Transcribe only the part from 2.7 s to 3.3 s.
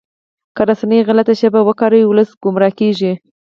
کیږي.